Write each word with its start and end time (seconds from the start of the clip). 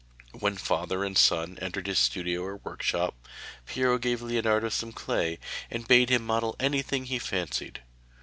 When 0.31 0.57
father 0.57 1.03
and 1.03 1.15
son 1.15 1.59
entered 1.61 1.85
his 1.85 1.99
studio 1.99 2.41
or 2.41 2.57
workshop, 2.57 3.13
Piero 3.67 3.99
gave 3.99 4.23
Leonardo 4.23 4.69
some 4.69 4.91
clay, 4.93 5.37
and 5.69 5.87
bade 5.87 6.09
him 6.09 6.25
model 6.25 6.55
anything 6.59 7.05
he 7.05 7.19
fancied. 7.19 7.83